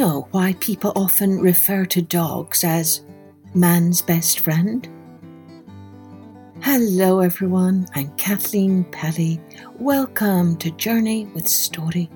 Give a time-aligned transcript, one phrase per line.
[0.00, 3.04] know why people often refer to dogs as
[3.52, 4.88] man's best friend?
[6.62, 7.86] Hello, everyone.
[7.94, 9.38] I'm Kathleen Pelley.
[9.78, 12.08] Welcome to Journey with Story.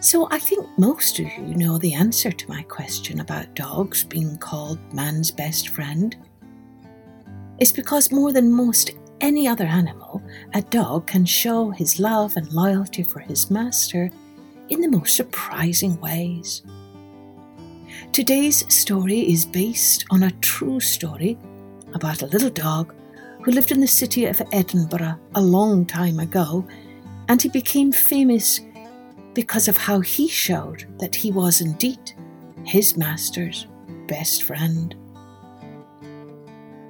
[0.00, 4.36] So, I think most of you know the answer to my question about dogs being
[4.36, 6.16] called man's best friend.
[7.60, 8.90] It's because more than most
[9.20, 10.20] any other animal,
[10.54, 14.10] a dog can show his love and loyalty for his master
[14.70, 16.62] in the most surprising ways.
[18.12, 21.36] Today's story is based on a true story
[21.92, 22.94] about a little dog
[23.42, 26.66] who lived in the city of Edinburgh a long time ago,
[27.28, 28.60] and he became famous
[29.34, 32.12] because of how he showed that he was indeed
[32.64, 33.66] his master's
[34.06, 34.94] best friend.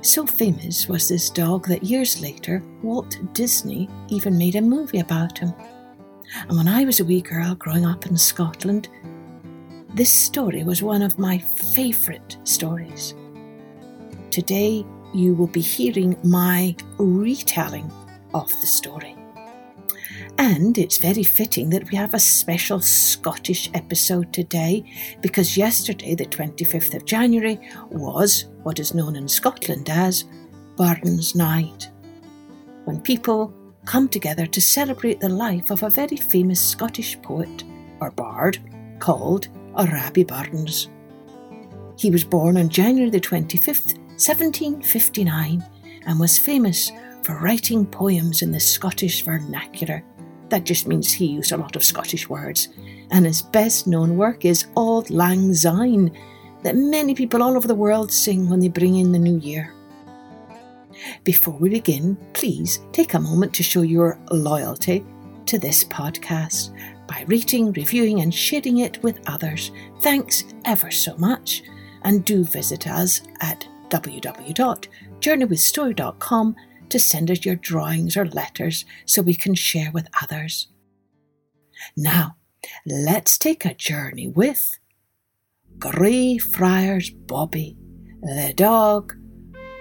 [0.02, 5.38] So famous was this dog that years later Walt Disney even made a movie about
[5.38, 5.52] him.
[6.48, 8.88] And when I was a wee girl growing up in Scotland,
[9.94, 13.14] this story was one of my favourite stories.
[14.30, 17.90] Today, you will be hearing my retelling
[18.32, 19.16] of the story.
[20.38, 24.84] And it's very fitting that we have a special Scottish episode today
[25.20, 27.58] because yesterday, the 25th of January,
[27.90, 30.24] was what is known in Scotland as
[30.76, 31.90] Burns Night,
[32.84, 33.52] when people
[33.84, 37.64] come together to celebrate the life of a very famous Scottish poet
[38.00, 38.58] or bard
[38.98, 40.88] called Rabbie Burns.
[41.96, 45.64] He was born on January the 25th, 1759,
[46.06, 50.02] and was famous for writing poems in the Scottish vernacular.
[50.48, 52.68] That just means he used a lot of Scottish words,
[53.10, 56.10] and his best known work is Auld Lang Syne,
[56.62, 59.72] that many people all over the world sing when they bring in the new year.
[61.24, 65.04] Before we begin, please take a moment to show your loyalty
[65.46, 69.72] to this podcast by rating, reviewing, and sharing it with others.
[70.00, 71.62] Thanks ever so much,
[72.02, 76.56] and do visit us at www.journeywithstory.com
[76.88, 80.68] to send us your drawings or letters so we can share with others.
[81.96, 82.36] Now,
[82.86, 84.78] let's take a journey with
[85.78, 87.76] Greyfriars Bobby,
[88.22, 89.14] the dog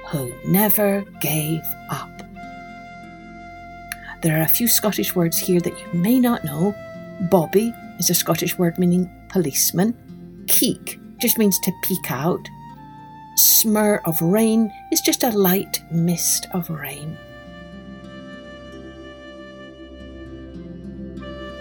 [0.09, 2.09] who never gave up.
[4.21, 6.75] There are a few Scottish words here that you may not know.
[7.29, 9.95] Bobby is a Scottish word meaning policeman.
[10.47, 12.47] Keek just means to peek out
[13.39, 17.17] smur of rain is just a light mist of rain.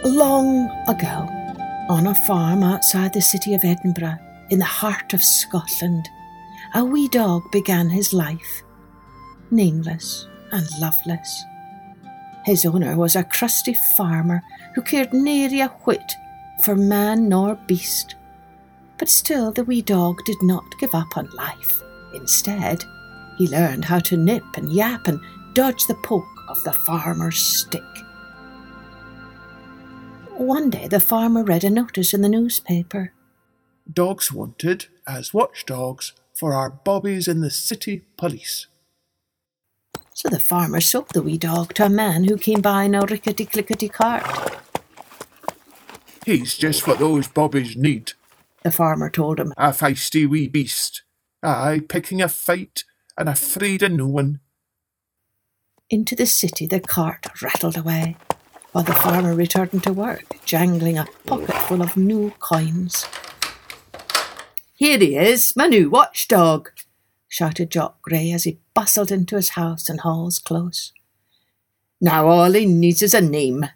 [0.05, 1.29] Long ago,
[1.89, 4.19] on a farm outside the city of Edinburgh,
[4.51, 6.09] in the heart of Scotland,
[6.75, 8.63] a wee dog began his life,
[9.51, 11.45] nameless and loveless.
[12.45, 14.43] His owner was a crusty farmer
[14.75, 16.13] who cared nary a whit
[16.63, 18.15] for man nor beast,
[18.99, 21.83] but still, the wee dog did not give up on life.
[22.15, 22.85] Instead,
[23.37, 25.21] he learned how to nip and yap and
[25.55, 27.83] dodge the poke of the farmer's stick.
[30.37, 33.13] One day, the farmer read a notice in the newspaper
[33.91, 38.69] Dogs wanted as watchdogs for our bobbies in the city police.
[40.15, 43.01] So the farmer sold the wee dog to a man who came by in a
[43.01, 44.25] rickety clickety cart.
[46.25, 48.13] He's just what those bobbies need,
[48.63, 49.53] the farmer told him.
[49.57, 51.03] A feisty wee beast.
[51.43, 52.85] Aye, picking a fight
[53.17, 54.41] and afraid of no one.
[55.91, 58.17] Into the city the cart rattled away,
[58.73, 63.07] while the farmer returned to work, jangling a pocket full of new coins.
[64.79, 66.69] Here he is, my new watchdog,
[67.27, 70.93] shouted Jock Grey as he bustled into his house and halls close.
[72.01, 73.67] Now all he needs is a name,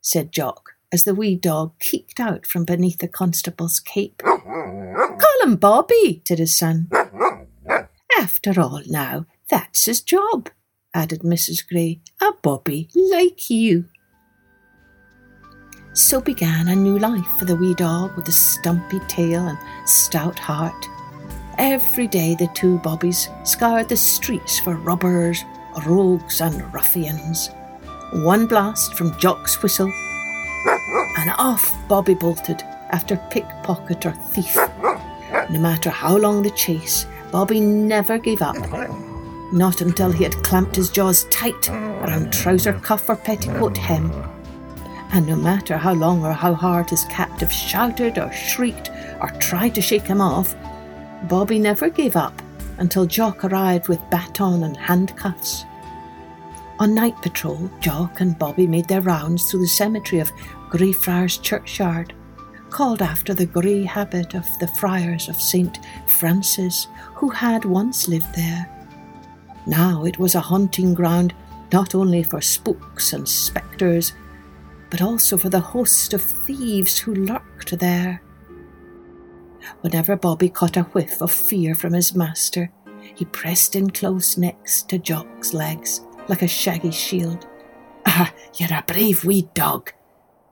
[0.00, 4.22] said Jock, as the wee dog keeked out from beneath the constable's cape.
[4.24, 6.90] Call him Bobby, said his son.
[8.18, 10.50] After all, now, that's his job,
[10.92, 11.64] added Mrs.
[11.64, 12.00] Grey.
[12.20, 13.84] A Bobby like you.
[16.00, 20.38] So began a new life for the wee dog with the stumpy tail and stout
[20.38, 20.88] heart.
[21.58, 25.44] Every day the two Bobbies scoured the streets for robbers,
[25.86, 27.50] rogues, and ruffians.
[28.24, 29.92] One blast from Jock's whistle
[31.18, 32.62] and off Bobby bolted
[32.92, 34.56] after pickpocket or thief.
[35.50, 38.56] No matter how long the chase, Bobby never gave up.
[39.52, 44.10] Not until he had clamped his jaws tight around trouser cuff or petticoat hem.
[45.12, 48.90] And no matter how long or how hard his captive shouted or shrieked
[49.20, 50.54] or tried to shake him off,
[51.28, 52.40] Bobby never gave up
[52.78, 55.64] until Jock arrived with baton and handcuffs.
[56.78, 60.32] On night patrol, Jock and Bobby made their rounds through the cemetery of
[60.70, 62.14] Greyfriars Churchyard,
[62.70, 65.78] called after the grey habit of the friars of St.
[66.06, 68.66] Francis, who had once lived there.
[69.66, 71.34] Now it was a haunting ground
[71.72, 74.14] not only for spooks and spectres,
[74.90, 78.22] but also for the host of thieves who lurked there.
[79.82, 82.70] Whenever Bobby caught a whiff of fear from his master,
[83.14, 87.46] he pressed in close next to Jock's legs like a shaggy shield.
[88.06, 89.92] Ah, you're a brave wee dog,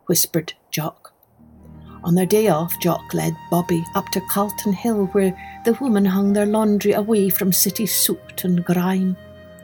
[0.06, 1.12] whispered Jock.
[2.04, 6.32] On their day off, Jock led Bobby up to Calton Hill, where the women hung
[6.32, 9.16] their laundry away from city soot and grime.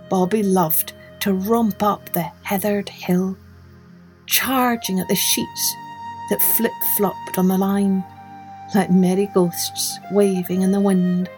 [0.09, 3.37] Bobby loved to romp up the heathered hill,
[4.26, 5.75] charging at the sheets
[6.31, 8.05] that flip flopped on the line
[8.75, 11.29] like merry ghosts waving in the wind.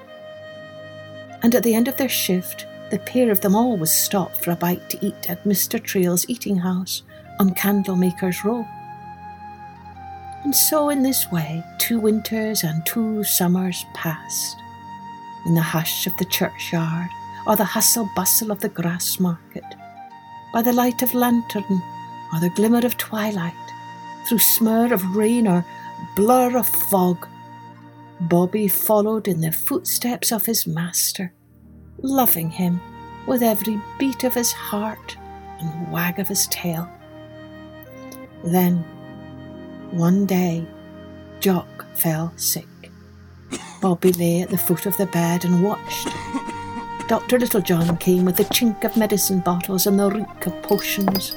[1.43, 4.57] And at the end of their shift, the pair of them always stopped for a
[4.57, 5.83] bite to eat at Mr.
[5.83, 7.03] Trail's eating house
[7.39, 8.67] on Candlemaker's Row.
[10.45, 14.57] And so, in this way, two winters and two summers passed.
[15.45, 17.09] In the hush of the churchyard,
[17.47, 19.65] or the hustle bustle of the grass market,
[20.53, 21.83] by the light of lantern,
[22.33, 23.55] or the glimmer of twilight,
[24.29, 25.65] through smur of rain or
[26.15, 27.27] blur of fog,
[28.21, 31.33] Bobby followed in the footsteps of his master,
[31.99, 32.81] loving him
[33.27, 35.17] with every beat of his heart
[35.61, 36.89] and wag of his tail.
[38.45, 38.79] Then,
[39.91, 40.67] one day,
[41.41, 42.67] Jock fell sick.
[43.81, 46.09] Bobby lay at the foot of the bed and watched.
[47.09, 47.39] Dr.
[47.39, 51.37] Littlejohn came with the chink of medicine bottles and the reek of potions.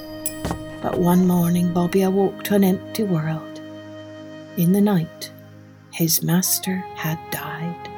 [0.81, 3.61] But one morning Bobby awoke to an empty world.
[4.57, 5.31] In the night,
[5.91, 7.89] his master had died.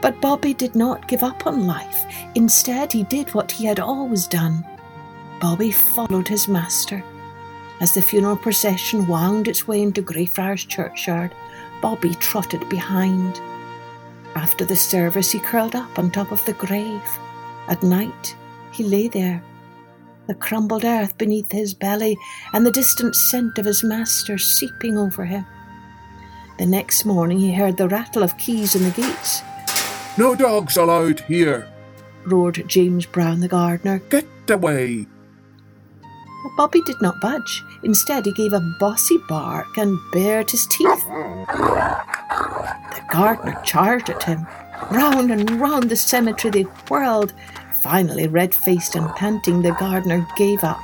[0.00, 2.04] But Bobby did not give up on life.
[2.34, 4.64] Instead, he did what he had always done.
[5.40, 7.04] Bobby followed his master.
[7.80, 11.34] As the funeral procession wound its way into Greyfriars churchyard,
[11.80, 13.40] Bobby trotted behind.
[14.34, 17.18] After the service, he curled up on top of the grave.
[17.68, 18.36] At night,
[18.72, 19.42] he lay there,
[20.30, 22.16] the crumbled earth beneath his belly
[22.52, 25.44] and the distant scent of his master seeping over him.
[26.56, 29.42] The next morning, he heard the rattle of keys in the gates.
[30.16, 31.66] No dogs allowed here,
[32.24, 33.98] roared James Brown, the gardener.
[34.08, 35.08] Get away.
[36.44, 37.64] But Bobby did not budge.
[37.82, 41.04] Instead, he gave a bossy bark and bared his teeth.
[41.08, 44.46] The gardener charged at him.
[44.92, 47.32] Round and round the cemetery they whirled.
[47.80, 50.82] Finally, red faced and panting, the gardener gave up,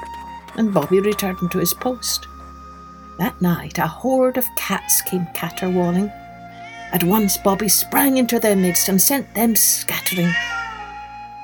[0.56, 2.26] and Bobby returned to his post.
[3.18, 6.10] That night, a horde of cats came caterwauling.
[6.92, 10.32] At once, Bobby sprang into their midst and sent them scattering.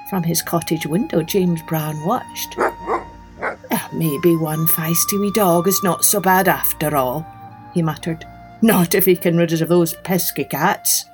[0.09, 2.57] From his cottage window, James Brown watched.
[2.59, 7.27] Eh, maybe one feisty wee dog is not so bad after all,
[7.75, 8.25] he muttered.
[8.63, 11.05] Not if he can rid us of those pesky cats.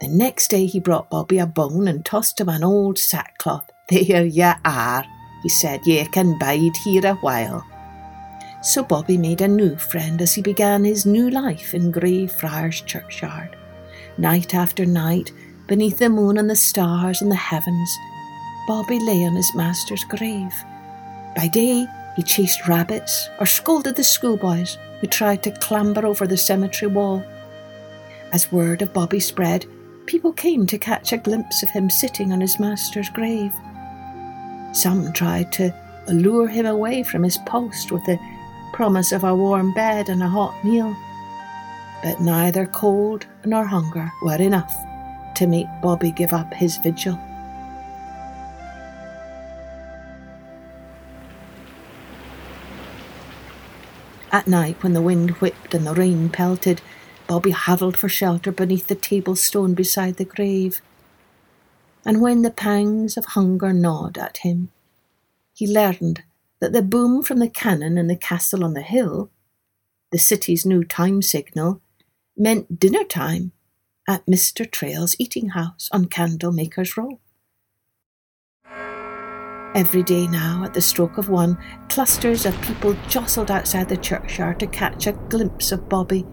[0.00, 3.70] The next day he brought Bobby a bone and tossed him an old sackcloth.
[3.88, 5.04] There you are,
[5.42, 5.86] he said.
[5.86, 7.66] Ye can bide here a while.
[8.62, 12.80] So Bobby made a new friend as he began his new life in Grey Friars
[12.82, 13.56] churchyard.
[14.18, 15.32] Night after night,
[15.66, 17.90] beneath the moon and the stars and the heavens,
[18.66, 20.52] Bobby lay on his master's grave.
[21.34, 26.36] By day, he chased rabbits or scolded the schoolboys who tried to clamber over the
[26.36, 27.24] cemetery wall.
[28.32, 29.66] As word of Bobby spread,
[30.08, 33.52] people came to catch a glimpse of him sitting on his master's grave.
[34.72, 35.72] Some tried to
[36.08, 38.18] lure him away from his post with the
[38.72, 40.96] promise of a warm bed and a hot meal.
[42.02, 44.74] But neither cold nor hunger were enough
[45.36, 47.20] to make Bobby give up his vigil.
[54.32, 56.80] At night, when the wind whipped and the rain pelted,
[57.28, 60.80] Bobby huddled for shelter beneath the table stone beside the grave.
[62.04, 64.70] And when the pangs of hunger gnawed at him,
[65.52, 66.22] he learned
[66.60, 69.30] that the boom from the cannon in the castle on the hill,
[70.10, 71.82] the city's new time signal,
[72.34, 73.52] meant dinner time
[74.08, 74.68] at Mr.
[74.68, 77.20] Trail's eating house on Candlemaker's Row.
[79.74, 81.58] Every day now, at the stroke of one,
[81.90, 86.24] clusters of people jostled outside the churchyard to catch a glimpse of Bobby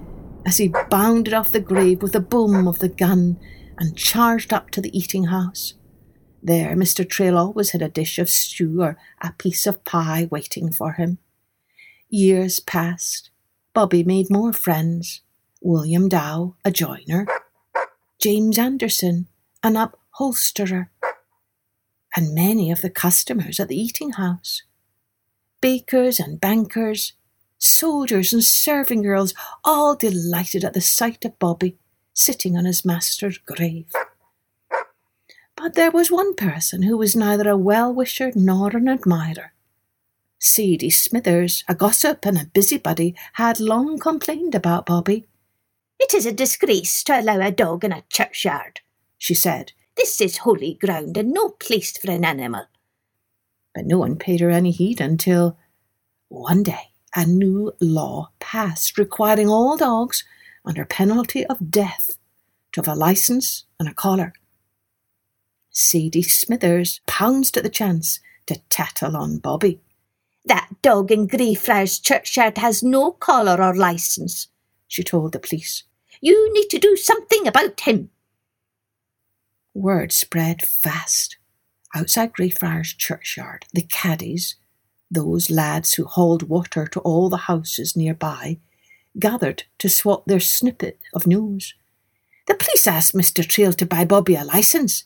[0.46, 3.40] as he bounded off the grave with the boom of the gun
[3.78, 5.74] and charged up to the eating house.
[6.42, 7.08] There, Mr.
[7.08, 11.18] Trail always had a dish of stew or a piece of pie waiting for him.
[12.08, 13.32] Years passed.
[13.74, 15.22] Bobby made more friends.
[15.62, 17.26] William Dow, a joiner.
[18.20, 19.28] James Anderson,
[19.64, 20.92] an upholsterer.
[22.16, 24.62] And many of the customers at the eating house.
[25.62, 27.14] Bakers and bankers,
[27.58, 29.34] soldiers and serving girls
[29.64, 31.78] all delighted at the sight of Bobby
[32.14, 33.92] sitting on his master's grave.
[35.56, 39.54] But there was one person who was neither a well wisher nor an admirer.
[40.40, 45.26] Sadie Smithers, a gossip and a busybody, had long complained about Bobby.
[46.00, 48.82] It is a disgrace to allow a dog in a churchyard,
[49.18, 49.72] she said.
[49.96, 52.66] This is holy ground and no place for an animal.
[53.74, 55.58] But no one paid her any heed until
[56.28, 60.24] one day a new law passed requiring all dogs,
[60.66, 62.18] under penalty of death,
[62.72, 64.34] to have a license and a collar.
[65.70, 69.80] Sadie Smithers pounced at the chance to tattle on Bobby.
[70.46, 74.48] That dog in Greyfriars churchyard has no collar or license,
[74.88, 75.84] she told the police.
[76.22, 78.10] You need to do something about him.
[79.74, 81.38] Word spread fast.
[81.94, 84.56] Outside Greyfriars churchyard, the caddies,
[85.10, 88.60] those lads who hauled water to all the houses nearby,
[89.20, 91.76] gathered to swap their snippet of news.
[92.48, 93.48] The police asked Mr.
[93.48, 95.06] Trail to buy Bobby a licence.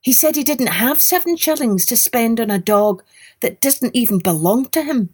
[0.00, 3.02] He said he didn't have seven shillings to spend on a dog
[3.40, 5.10] that doesn't even belong to him.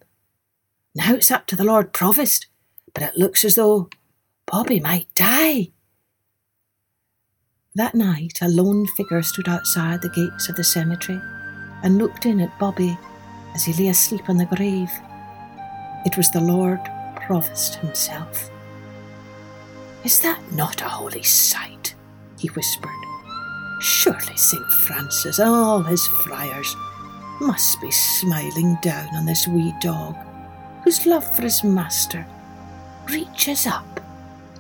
[0.95, 2.47] Now it's up to the Lord Provost,
[2.93, 3.89] but it looks as though
[4.47, 5.71] Bobby might die.
[7.75, 11.21] That night, a lone figure stood outside the gates of the cemetery
[11.83, 12.99] and looked in at Bobby
[13.55, 14.91] as he lay asleep on the grave.
[16.05, 16.81] It was the Lord
[17.17, 18.51] Provost himself.
[20.05, 21.95] Is that not a holy sight?
[22.39, 22.91] he whispered.
[23.81, 24.73] Surely St.
[24.85, 26.75] Francis and all his friars
[27.41, 30.17] must be smiling down on this wee dog
[30.85, 32.27] whose love for his master
[33.09, 34.01] reaches up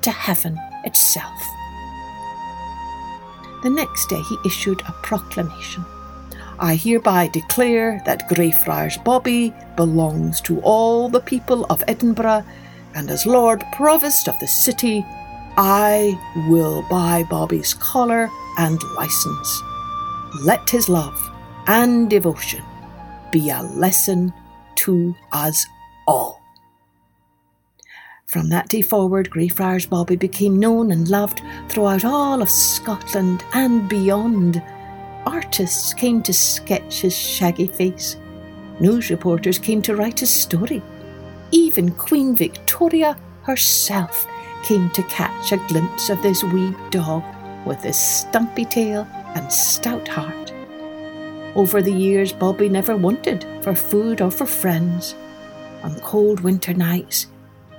[0.02, 1.42] to heaven itself.
[3.62, 5.84] The next day he issued a proclamation.
[6.62, 12.44] I hereby declare that Greyfriars Bobby belongs to all the people of Edinburgh,
[12.94, 15.04] and as Lord Provost of the city,
[15.56, 16.16] I
[16.48, 19.62] will buy Bobby's collar and license.
[20.44, 21.20] Let his love
[21.66, 22.62] and devotion
[23.32, 24.32] be a lesson
[24.76, 25.66] to us
[26.06, 26.40] all.
[28.26, 33.88] From that day forward, Greyfriars Bobby became known and loved throughout all of Scotland and
[33.88, 34.62] beyond.
[35.26, 38.16] Artists came to sketch his shaggy face.
[38.80, 40.82] News reporters came to write his story.
[41.52, 44.26] Even Queen Victoria herself
[44.64, 47.22] came to catch a glimpse of this wee dog
[47.66, 50.52] with his stumpy tail and stout heart.
[51.54, 55.14] Over the years, Bobby never wanted for food or for friends.
[55.82, 57.26] On cold winter nights,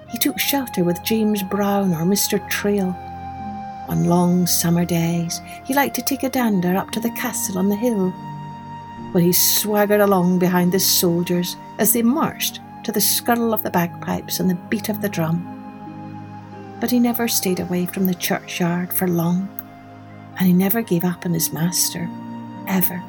[0.10, 2.48] he took shelter with James Brown or Mr.
[2.50, 2.96] Trail.
[3.90, 7.70] On long summer days, he liked to take a dander up to the castle on
[7.70, 8.12] the hill,
[9.12, 13.70] where he swaggered along behind the soldiers as they marched to the skirl of the
[13.70, 15.50] bagpipes and the beat of the drum.
[16.80, 19.50] But he never stayed away from the churchyard for long,
[20.38, 22.10] and he never gave up on his master,
[22.68, 23.02] ever.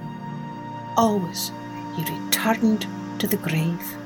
[0.97, 1.51] Always
[1.97, 2.87] he returned
[3.19, 3.97] to the grave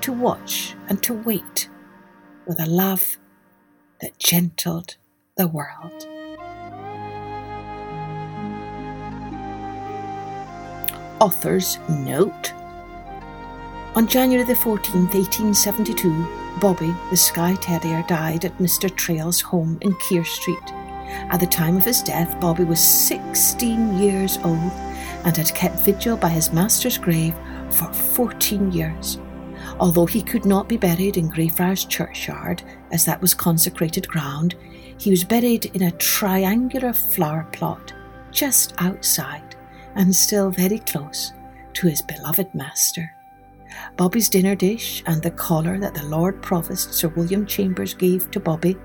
[0.00, 1.68] to watch and to wait
[2.46, 3.18] with a love
[4.00, 4.96] that gentled
[5.36, 6.06] the world.
[11.20, 12.52] Author's note
[13.94, 18.94] On January the 14th, 1872, Bobby, the Skye Terrier, died at Mr.
[18.94, 20.72] Trail's home in Keir Street.
[21.30, 24.72] At the time of his death, Bobby was 16 years old
[25.24, 27.34] and had kept vigil by his master's grave
[27.70, 29.18] for 14 years.
[29.80, 34.54] Although he could not be buried in Greyfriars churchyard, as that was consecrated ground,
[34.98, 37.92] he was buried in a triangular flower plot
[38.30, 39.56] just outside
[39.94, 41.32] and still very close
[41.74, 43.12] to his beloved master.
[43.96, 48.40] Bobby's dinner dish and the collar that the Lord Provost Sir William Chambers gave to
[48.40, 48.76] Bobby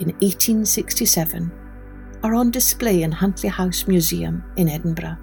[0.00, 1.52] in 1867
[2.22, 5.18] are on display in Huntly House Museum in Edinburgh.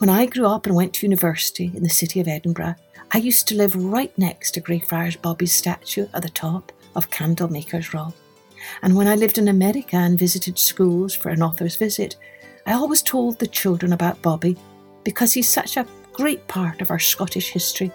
[0.00, 2.76] When I grew up and went to university in the city of Edinburgh,
[3.12, 7.92] I used to live right next to Greyfriars Bobby's statue at the top of Candlemaker's
[7.92, 8.14] Row.
[8.80, 12.16] And when I lived in America and visited schools for an author's visit,
[12.64, 14.56] I always told the children about Bobby
[15.04, 17.92] because he's such a great part of our Scottish history.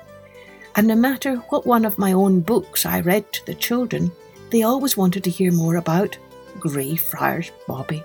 [0.76, 4.12] And no matter what one of my own books I read to the children,
[4.52, 6.20] they always wanted to hear more about
[6.60, 8.04] Greyfriars Bobby.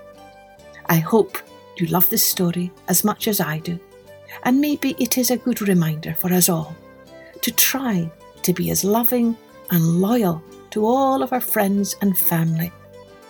[0.87, 1.37] I hope
[1.77, 3.79] you love this story as much as I do
[4.43, 6.75] and maybe it is a good reminder for us all
[7.41, 8.09] to try
[8.43, 9.37] to be as loving
[9.69, 12.71] and loyal to all of our friends and family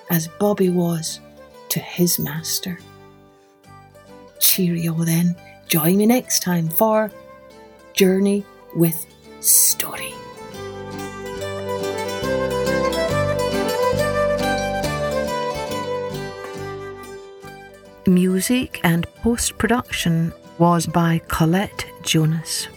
[0.09, 1.19] as Bobby was
[1.69, 2.77] to his master.
[4.39, 5.35] Cheerio then.
[5.67, 7.09] Join me next time for
[7.93, 9.05] Journey with
[9.39, 10.13] Story.
[18.05, 22.67] Music and post production was by Colette Jonas.